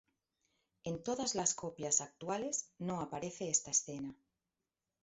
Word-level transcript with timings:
En 0.83 1.03
todas 1.03 1.35
las 1.35 1.53
copias 1.53 2.01
actuales 2.01 2.71
no 2.79 3.01
aparece 3.01 3.51
esta 3.51 3.69
escena. 3.69 4.15